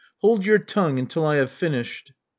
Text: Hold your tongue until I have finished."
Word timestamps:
Hold 0.21 0.43
your 0.47 0.57
tongue 0.57 0.97
until 0.97 1.23
I 1.27 1.35
have 1.35 1.51
finished." 1.51 2.13